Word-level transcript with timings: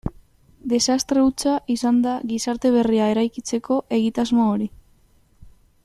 Desastre 0.71 1.25
hutsa 1.25 1.53
izan 1.73 1.99
da 2.07 2.15
gizarte 2.31 2.73
berria 2.77 3.11
eraikitzeko 3.17 3.79
egitasmo 3.99 4.49
hori. 4.55 4.71